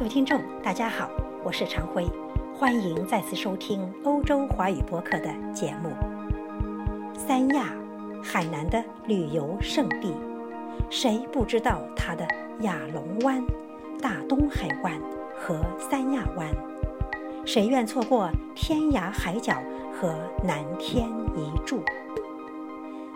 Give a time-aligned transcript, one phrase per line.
[0.00, 1.10] 各位听众，大家好，
[1.44, 2.06] 我是常辉，
[2.54, 5.90] 欢迎再次收听欧洲华语播客的节目。
[7.14, 7.66] 三亚，
[8.24, 10.14] 海南的旅游胜地，
[10.88, 12.26] 谁不知道它的
[12.60, 13.44] 亚龙湾、
[14.00, 14.98] 大东海湾
[15.36, 16.48] 和三亚湾？
[17.44, 19.52] 谁愿错过天涯海角
[19.92, 21.82] 和南天一柱？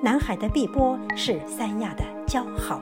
[0.00, 2.80] 南海的碧波是三亚的骄傲，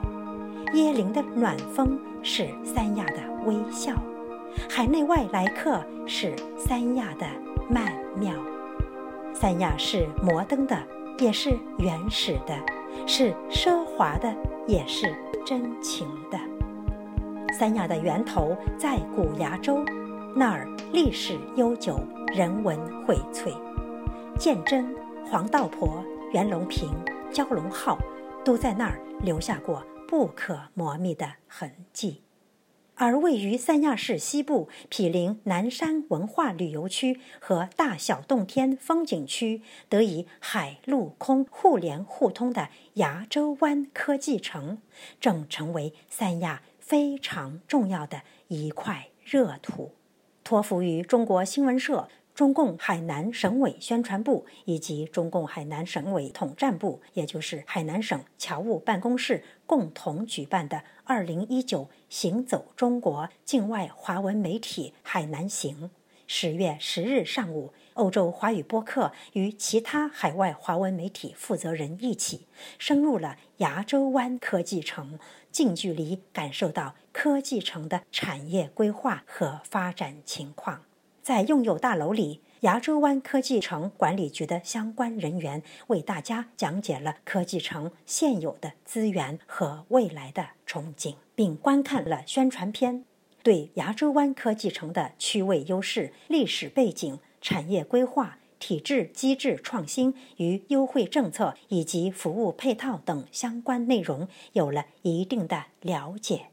[0.75, 3.93] 椰林的暖风是三亚的微笑，
[4.69, 7.25] 海内外来客是三亚的
[7.69, 8.33] 曼妙。
[9.33, 10.77] 三亚是摩登的，
[11.17, 12.53] 也是原始的；
[13.07, 14.35] 是奢华的，
[14.67, 15.15] 也是
[15.45, 16.37] 真情的。
[17.53, 19.79] 三亚的源头在古崖州。
[20.35, 21.99] 那儿历史悠久，
[22.35, 23.51] 人文荟萃，
[24.37, 24.93] 鉴真、
[25.25, 26.93] 黄道婆、袁隆平、
[27.31, 27.97] 蛟龙号
[28.43, 32.26] 都在那儿留下过不可磨灭的痕迹。
[32.99, 44.79] 而位于三亚市西部、毗邻南山文化旅游区和大小洞天风景区，得以海陆空互联互通的崖州湾科技城，
[45.21, 49.91] 正成为三亚非常重要的一块热土。
[50.43, 65.89] 托付于中国新闻社、中共海南省委宣传部以及中共海南省委统战部，也就是海南省侨务办公室共同举办的“二零一九行走中国境外华文媒体海南行”，
[66.27, 72.45] 十月十日上午，欧洲华语播客与其他海外华文媒体负责人一起，
[72.77, 75.17] 深入了牙州湾科技城。
[75.51, 80.83] 近距离感受到科技城的产业规划和发展情况，
[81.27, 93.03] 在用友大楼里，牙洲湾科技城管理局的相关人员为大家讲解了科技城现有的资源和未来的憧憬，并观看了宣传片，
[93.43, 98.37] 对牙洲湾科技城的区位优势、历史背景、产业规划。
[98.57, 106.47] 体制机制创新与优惠政策以及服务配套等相关内容有了一定的了解。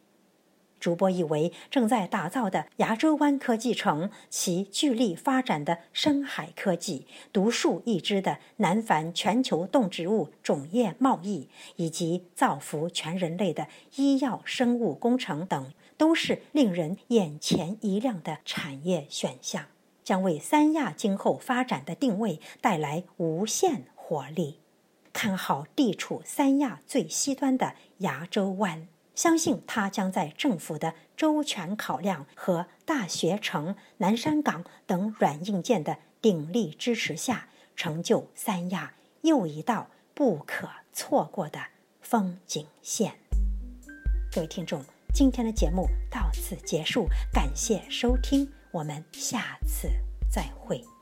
[0.84, 19.64] 主播以为，正在打造的牙洲湾科技城，其聚力发展的深海科技、独树一帜的南繁全球动植物种业贸易，以及造福全人类的医药生物工程等，都是令人眼前一亮的产业选项。
[20.02, 24.58] 将为三亚今后发展的定位带来无限活力。
[25.14, 41.60] 看好地处三亚最西端的牙洲湾，相信它将在政府的周全考量和大学城、南山港等软硬件的鼎力支持下，成就三亚又一道不可错过的
[42.00, 43.14] 风景线。
[44.32, 48.50] 各位听众，今天的节目到此结束，感谢收听。
[48.72, 49.88] 我们下次
[50.28, 50.93] 再会。